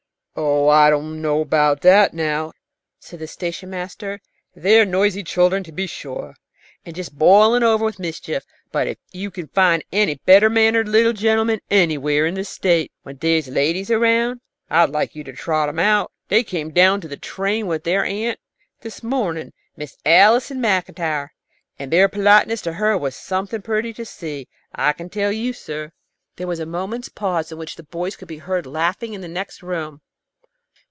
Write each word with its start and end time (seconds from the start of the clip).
"Oh, 0.33 0.69
I 0.69 0.89
don't 0.89 1.21
know 1.21 1.41
about 1.41 1.81
that, 1.81 2.13
now," 2.13 2.53
said 3.01 3.19
the 3.19 3.27
station 3.27 3.69
master. 3.69 4.21
"They're 4.55 4.85
noisy 4.85 5.23
children, 5.25 5.61
to 5.65 5.73
be 5.73 5.87
sure, 5.87 6.35
and 6.85 6.95
just 6.95 7.17
boiling 7.19 7.63
over 7.63 7.83
with 7.83 7.99
mischief, 7.99 8.45
but 8.71 8.87
if 8.87 8.97
you 9.11 9.29
can 9.29 9.47
find 9.49 9.83
any 9.91 10.15
better 10.25 10.49
mannered 10.49 10.87
little 10.87 11.11
gentlemen 11.11 11.59
anywhere 11.69 12.25
in 12.25 12.35
the 12.35 12.45
State 12.45 12.93
when 13.03 13.17
there's 13.17 13.49
ladies 13.49 13.91
around, 13.91 14.39
I'd 14.69 14.89
like 14.89 15.15
you 15.17 15.25
to 15.25 15.33
trot 15.33 15.67
'em 15.67 15.79
out. 15.79 16.13
They 16.29 16.45
came 16.45 16.71
down 16.71 17.01
to 17.01 17.09
the 17.09 17.17
train 17.17 17.67
with 17.67 17.83
their 17.83 18.05
aunt 18.05 18.39
this 18.79 19.03
morning, 19.03 19.51
Miss 19.75 19.97
Allison 20.05 20.61
Maclntyre, 20.61 21.33
and 21.77 21.91
their 21.91 22.07
politeness 22.07 22.61
to 22.61 22.73
her 22.73 22.97
was 22.97 23.17
something 23.17 23.61
pretty 23.61 23.91
to 23.93 24.05
see, 24.05 24.47
I 24.73 24.93
can 24.93 25.09
tell 25.09 25.31
you, 25.33 25.51
sir." 25.51 25.91
There 26.37 26.47
was 26.47 26.61
a 26.61 26.65
moment's 26.65 27.09
pause, 27.09 27.51
in 27.51 27.57
which 27.57 27.75
the 27.75 27.83
boys 27.83 28.15
could 28.15 28.29
be 28.29 28.37
heard 28.37 28.65
laughing 28.65 29.13
in 29.13 29.19
the 29.19 29.27
next 29.27 29.61
room. 29.61 29.99